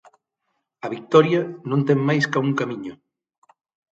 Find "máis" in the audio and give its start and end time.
2.07-2.25